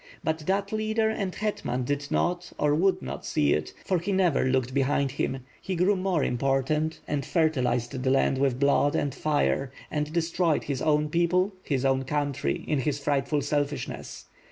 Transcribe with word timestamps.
But 0.23 0.47
that 0.47 0.71
loader 0.71 1.11
and 1.11 1.35
hetman 1.35 1.83
did 1.83 2.07
not 2.09 2.51
or 2.57 2.73
would 2.73 3.03
not 3.03 3.23
see 3.23 3.53
it— 3.53 3.71
^for 3.87 4.01
he 4.01 4.11
never 4.11 4.45
looked 4.45 4.73
behind 4.73 5.11
him. 5.11 5.45
He 5.61 5.77
598 5.77 5.79
WITH 5.79 5.87
FIRE 5.87 5.91
AND 5.91 5.91
SWORD, 5.91 5.95
grew 5.95 6.03
more 6.03 6.23
important 6.87 6.99
and 7.07 7.23
fertilized 7.23 8.03
the 8.03 8.09
land 8.09 8.37
with 8.39 8.59
blood, 8.59 8.95
and 8.95 9.13
fire, 9.13 9.71
and 9.91 10.11
destroyed 10.11 10.63
his 10.63 10.81
own 10.81 11.07
people, 11.09 11.53
his 11.61 11.85
own 11.85 12.03
country, 12.05 12.65
in 12.67 12.79
his 12.79 12.97
frightful 12.97 13.43
selfishness. 13.43 14.25